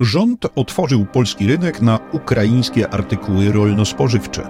Rząd 0.00 0.46
otworzył 0.56 1.04
polski 1.04 1.46
rynek 1.46 1.82
na 1.82 1.98
ukraińskie 2.12 2.90
artykuły 2.90 3.52
rolno-spożywcze. 3.52 4.48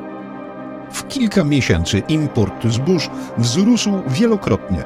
W 0.90 1.08
kilka 1.08 1.44
miesięcy 1.44 2.02
import 2.08 2.66
zbóż 2.66 3.10
wzrósł 3.38 3.90
wielokrotnie. 4.08 4.84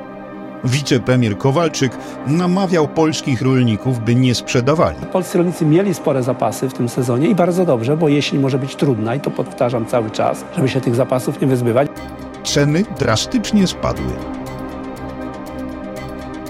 Wicepremier 0.65 1.38
Kowalczyk 1.38 1.93
namawiał 2.27 2.88
polskich 2.88 3.43
rolników, 3.43 4.01
by 4.04 4.15
nie 4.15 4.35
sprzedawali. 4.35 4.96
Polscy 5.12 5.38
rolnicy 5.38 5.67
mieli 5.67 5.95
spore 5.95 6.23
zapasy 6.23 6.69
w 6.69 6.72
tym 6.72 6.88
sezonie 6.88 7.29
i 7.29 7.35
bardzo 7.35 7.65
dobrze, 7.65 7.97
bo 7.97 8.08
jeśli 8.08 8.38
może 8.38 8.58
być 8.58 8.77
trudna 8.77 9.15
i 9.15 9.21
to 9.21 9.31
powtarzam 9.31 9.87
cały 9.87 10.11
czas, 10.11 10.45
żeby 10.56 10.69
się 10.69 10.81
tych 10.81 10.95
zapasów 10.95 11.40
nie 11.40 11.47
wyzbywać. 11.47 11.88
Ceny 12.45 12.85
drastycznie 12.99 13.67
spadły. 13.67 14.13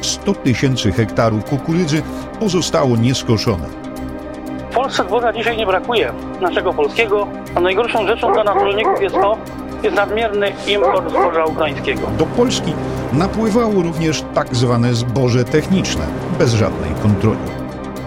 100 0.00 0.34
tysięcy 0.34 0.92
hektarów 0.92 1.44
kukurydzy 1.44 2.02
pozostało 2.40 2.96
nieskoszone. 2.96 3.89
W 4.70 4.74
Polsce 4.74 5.04
zboża 5.04 5.32
dzisiaj 5.32 5.56
nie 5.56 5.66
brakuje, 5.66 6.12
naszego 6.40 6.72
polskiego, 6.72 7.26
a 7.54 7.60
najgorszą 7.60 8.06
rzeczą 8.06 8.32
dla 8.32 8.44
nas 8.44 8.54
rolników 8.54 9.02
jest 9.02 9.14
to, 9.14 9.38
jest 9.82 9.96
nadmierny 9.96 10.52
import 10.66 11.10
zboża 11.10 11.44
ukraińskiego. 11.44 12.00
Do 12.18 12.26
Polski 12.26 12.72
napływało 13.12 13.82
również 13.82 14.24
tak 14.34 14.56
zwane 14.56 14.94
zboże 14.94 15.44
techniczne, 15.44 16.06
bez 16.38 16.52
żadnej 16.52 16.90
kontroli. 17.02 17.59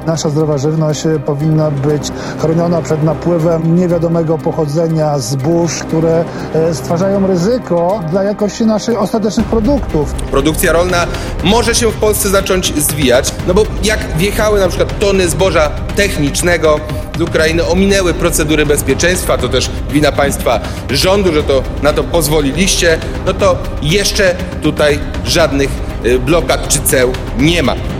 Nasza 0.06 0.30
zdrowa 0.30 0.58
żywność 0.58 1.04
powinna 1.26 1.72
być 1.72 2.12
chroniona 2.40 2.82
przed 2.82 3.04
napływem 3.04 3.76
niewiadomego 3.76 4.38
pochodzenia 4.38 5.20
zbóż, 5.20 5.74
które 5.74 6.26
e, 6.54 6.74
stwarzają 6.74 7.28
ryzyko 7.28 8.02
dla 8.12 8.24
jakości 8.24 8.66
naszych 8.66 9.02
ostatecznych 9.02 9.46
produktów. 9.46 10.14
Produkcja 10.14 10.72
rolna 10.72 11.08
może 11.44 11.76
się 11.76 11.92
w 11.92 11.96
Polsce 11.96 12.30
zacząć 12.30 12.74
zwijać, 12.84 13.34
no 13.48 13.54
bo 13.54 13.66
jak 13.84 14.18
wjechały 14.18 14.60
na 14.60 14.68
przykład 14.68 15.00
tony 15.00 15.30
zboża 15.30 15.70
technicznego 15.96 16.80
z 17.18 17.22
Ukrainy, 17.22 17.68
ominęły 17.68 18.14
procedury 18.14 18.66
bezpieczeństwa, 18.66 19.38
to 19.38 19.50
też 19.50 19.70
wina 19.92 20.12
państwa 20.12 20.60
rządu, 20.90 21.34
że 21.34 21.44
to 21.44 21.64
na 21.82 21.94
to 21.94 22.04
pozwoliliście, 22.04 22.98
no 23.26 23.34
to 23.34 23.58
jeszcze 23.82 24.36
tutaj 24.62 25.00
żadnych 25.26 25.70
y, 26.06 26.20
blokad 26.20 26.68
czy 26.68 26.80
ceł 26.80 27.12
nie 27.38 27.64
ma. 27.64 27.93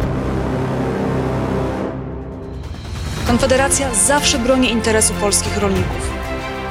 Konfederacja 3.28 3.94
zawsze 3.96 4.40
broni 4.40 4.72
interesu 4.72 5.14
polskich 5.14 5.58
rolników. 5.58 6.12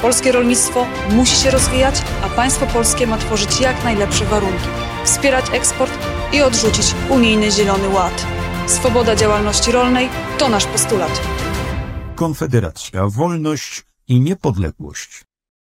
Polskie 0.03 0.33
rolnictwo 0.33 0.87
musi 1.11 1.37
się 1.37 1.51
rozwijać, 1.51 2.03
a 2.25 2.29
państwo 2.29 2.67
polskie 2.67 3.07
ma 3.07 3.19
tworzyć 3.19 3.61
jak 3.61 3.85
najlepsze 3.85 4.25
warunki, 4.25 4.69
wspierać 5.05 5.45
eksport 5.53 5.93
i 6.33 6.43
odrzucić 6.43 6.95
unijny 7.11 7.51
Zielony 7.51 7.89
Ład. 7.89 8.27
Swoboda 8.67 9.17
działalności 9.17 9.73
rolnej 9.73 10.09
to 10.39 10.49
nasz 10.49 10.67
postulat. 10.67 11.21
Konfederacja, 12.15 13.07
wolność 13.07 13.83
i 14.09 14.21
niepodległość. 14.21 15.25